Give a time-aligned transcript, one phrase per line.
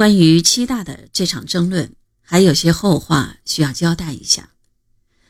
[0.00, 1.92] 关于七大的这场争论，
[2.22, 4.48] 还有些后话需要交代一下。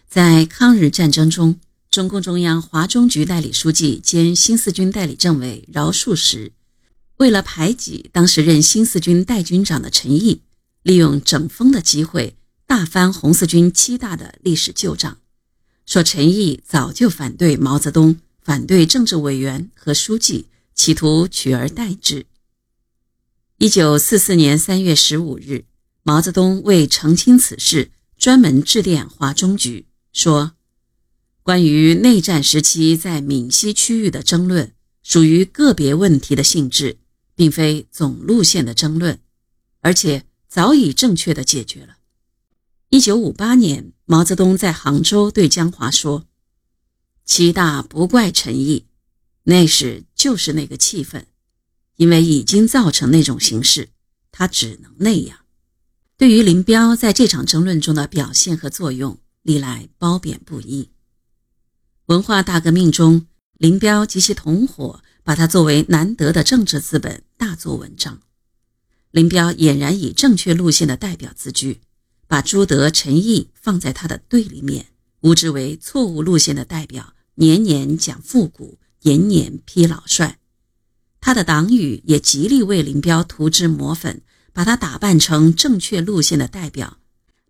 [0.09, 1.59] 在抗日战争中，
[1.91, 6.53] 中共中央华中局代理书记兼新四军代理政委饶漱石，
[7.17, 10.43] 为了排挤当时任新四军代军长的陈毅，
[10.85, 12.37] 利用整风的机会，
[12.69, 15.19] 大翻红四军七大的历史旧账，
[15.85, 20.47] 说陈毅早就反对毛泽东，反对政治委员和书记，
[20.77, 22.27] 企图取而代之。
[23.63, 25.67] 一九四四年三月十五日，
[26.03, 30.55] 毛泽东为澄清此事，专门致电华中局，说
[31.45, 36.97] ：“关于内战时期在闽西区域的争论，属于个别问题的性质，
[37.35, 39.21] 并非总路线的争论，
[39.81, 41.99] 而且早已正确的解决了。”
[42.89, 46.25] 一九五八年，毛泽东在杭州对江华说
[47.27, 48.87] ：“七大不怪陈毅，
[49.43, 51.25] 那时就是那个气氛。”
[51.97, 53.91] 因为已经造成那种形势，
[54.33, 55.39] 他只能那样。
[56.17, 60.91] 对于林彪在这场争论中的表现和作用，历来褒贬不一。
[62.07, 63.27] 文化大革命中，
[63.59, 68.21] 林彪及其同伙把他作为难得的政治资本大做文章。
[69.13, 71.81] 林彪俨然以正确路线的代表自居，
[72.27, 74.87] 把朱德、陈毅放在他的对立面，
[75.21, 80.40] 误之为错误路线的代表，年年讲复古，年年批老帅。
[81.31, 84.21] 他的党羽也极力为林彪涂脂抹粉，
[84.53, 86.99] 把他打扮成正确路线的代表，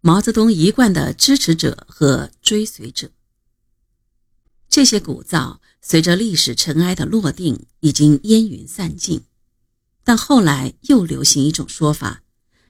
[0.02, 3.08] 毛泽东一贯的支持者和追随者。
[4.68, 9.22] 这些鼓噪随着历史尘埃的落定，已经烟云散尽。
[10.04, 12.22] 但后来又流行一种说法，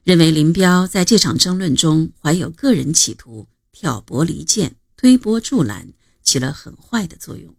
[0.05, 5.91] 认为林彪在这场争论中怀有个人企图，挑拨离间，推波助澜，
[6.23, 7.53] 起了很坏的作用。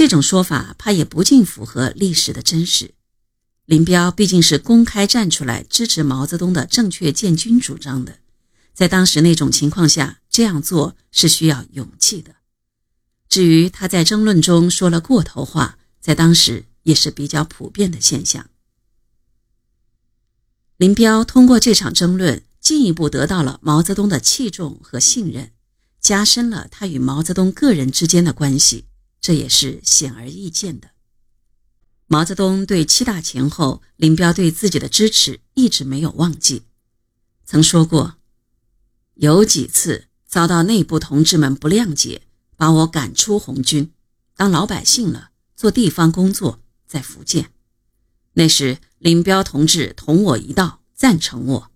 [0.00, 2.94] 这种说法怕也不尽符合历史的真实。
[3.66, 8.16] 林彪毕竟是公开站出来支持毛泽东的正确建军主张的，
[8.72, 12.36] 在当时那种情况下这样做是需要勇气的。
[13.28, 18.48] 至于他在争论中说了过头话，在当时也是比较普遍的现象。
[20.78, 25.50] 林彪通过这场争论，进一步得到了毛泽东的器重和信任，
[26.00, 28.86] 加深了他与毛泽东个人之间的关系。
[29.20, 30.90] 这也是显而易见的。
[32.06, 36.62] 毛泽东对七大前后林彪对自己的支持一直没有忘记，
[37.44, 38.16] 曾说过，
[39.14, 42.22] 有几次遭到内部同志们不谅解，
[42.56, 43.92] 把我赶出红军，
[44.34, 47.52] 当老百姓了，做地方工作，在福建。
[48.32, 51.70] 那时林彪同志同我一道，赞成我。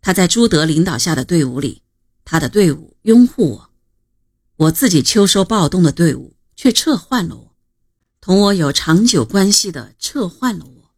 [0.00, 1.82] 他在朱德领导下的队伍里，
[2.24, 3.70] 他的队伍拥护我，
[4.56, 6.34] 我自己秋收暴动的队伍。
[6.58, 7.54] 却撤换了我，
[8.20, 10.90] 同我有长久关系的撤换了我，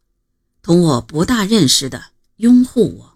[0.63, 2.05] 同我不大认识的
[2.37, 3.10] 拥护我。